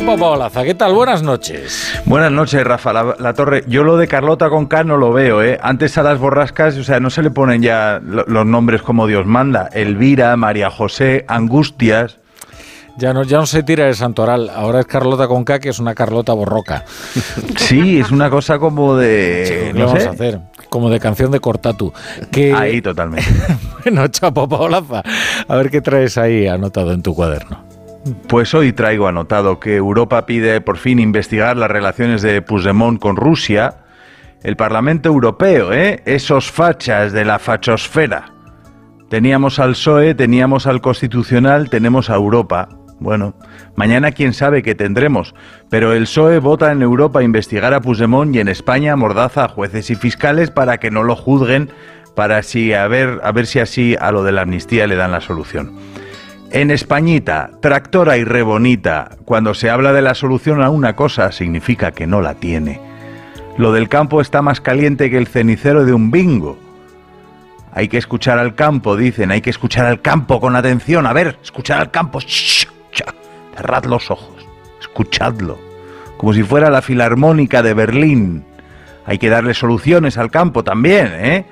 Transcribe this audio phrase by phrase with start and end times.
[0.00, 0.94] Chapo Paolaza, ¿qué tal?
[0.94, 1.92] Buenas noches.
[2.06, 2.90] Buenas noches, Rafa.
[3.18, 5.58] La, Torre, yo lo de Carlota con K no lo veo, ¿eh?
[5.62, 9.26] Antes a las borrascas, o sea, no se le ponen ya los nombres como Dios
[9.26, 9.68] manda.
[9.74, 12.16] Elvira, María José, Angustias.
[12.96, 15.78] Ya no, ya no se tira el santoral, ahora es Carlota con K, que es
[15.78, 16.86] una Carlota borroca.
[17.58, 19.72] Sí, es una cosa como de...
[19.76, 20.40] no vamos a hacer?
[20.70, 21.92] Como de canción de Cortatu.
[22.32, 22.54] Que...
[22.54, 23.30] Ahí, totalmente.
[23.84, 25.02] bueno, Chapo Paolaza,
[25.46, 27.69] a ver qué traes ahí anotado en tu cuaderno.
[28.28, 33.16] Pues hoy traigo anotado que Europa pide por fin investigar las relaciones de Puigdemont con
[33.16, 33.84] Rusia.
[34.42, 36.02] El Parlamento Europeo, ¿eh?
[36.06, 38.32] Esos fachas de la fachosfera.
[39.10, 42.70] Teníamos al PSOE, teníamos al Constitucional, tenemos a Europa.
[43.00, 43.34] Bueno,
[43.76, 45.34] mañana quién sabe qué tendremos,
[45.68, 49.48] pero el PSOE vota en Europa a investigar a Puigdemont y en España mordaza a
[49.48, 51.70] jueces y fiscales para que no lo juzguen,
[52.14, 55.20] para a ver, a ver si así a lo de la amnistía le dan la
[55.20, 55.72] solución.
[56.52, 61.92] En Españita, tractora y rebonita, cuando se habla de la solución a una cosa, significa
[61.92, 62.80] que no la tiene.
[63.56, 66.58] Lo del campo está más caliente que el cenicero de un bingo.
[67.72, 71.06] Hay que escuchar al campo, dicen, hay que escuchar al campo con atención.
[71.06, 72.18] A ver, escuchar al campo.
[73.54, 74.44] cerrad los ojos,
[74.80, 75.56] escuchadlo.
[76.16, 78.44] Como si fuera la filarmónica de Berlín.
[79.06, 81.46] Hay que darle soluciones al campo también, ¿eh?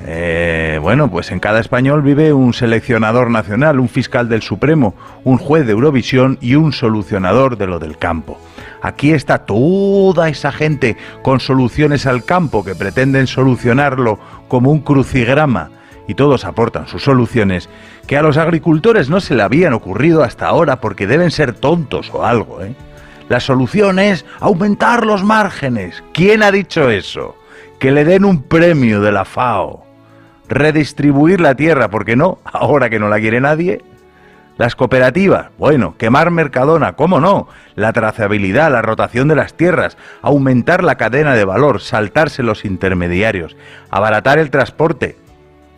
[0.00, 5.38] Eh, bueno, pues en cada español vive un seleccionador nacional, un fiscal del Supremo, un
[5.38, 8.38] juez de Eurovisión y un solucionador de lo del campo.
[8.80, 15.70] Aquí está toda esa gente con soluciones al campo que pretenden solucionarlo como un crucigrama
[16.08, 17.68] y todos aportan sus soluciones
[18.06, 22.10] que a los agricultores no se le habían ocurrido hasta ahora porque deben ser tontos
[22.12, 22.62] o algo.
[22.62, 22.74] ¿eh?
[23.28, 26.02] La solución es aumentar los márgenes.
[26.12, 27.36] ¿Quién ha dicho eso?
[27.82, 29.84] Que le den un premio de la FAO,
[30.48, 33.82] redistribuir la tierra, porque no, ahora que no la quiere nadie.
[34.56, 37.48] Las cooperativas, bueno, quemar Mercadona, ¿cómo no?
[37.74, 43.56] La trazabilidad, la rotación de las tierras, aumentar la cadena de valor, saltarse los intermediarios,
[43.90, 45.16] abaratar el transporte,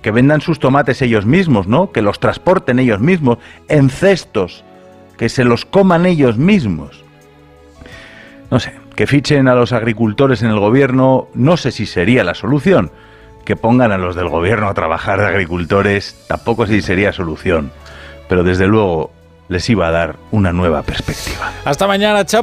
[0.00, 1.92] que vendan sus tomates ellos mismos, ¿no?
[1.92, 3.36] Que los transporten ellos mismos
[3.68, 4.64] en cestos,
[5.18, 7.04] que se los coman ellos mismos.
[8.50, 12.34] No sé, que fichen a los agricultores en el gobierno, no sé si sería la
[12.34, 12.90] solución.
[13.46, 17.72] Que pongan a los del gobierno a trabajar de agricultores, tampoco sé si sería solución.
[18.28, 19.10] Pero desde luego
[19.48, 21.50] les iba a dar una nueva perspectiva.
[21.64, 22.38] Hasta mañana, chao.